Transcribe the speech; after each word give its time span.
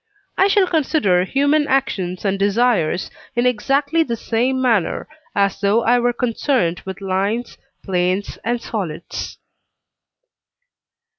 I 0.35 0.47
shall 0.47 0.65
consider 0.65 1.25
human 1.25 1.67
actions 1.67 2.25
and 2.25 2.39
desires 2.39 3.11
in 3.35 3.45
exactly 3.45 4.01
the 4.01 4.15
same 4.15 4.59
manner, 4.59 5.07
as 5.35 5.61
though 5.61 5.83
I 5.83 5.99
were 5.99 6.11
concerned 6.11 6.81
with 6.85 7.01
lines, 7.01 7.55
planes, 7.83 8.39
and 8.43 8.59
solids. 8.59 9.37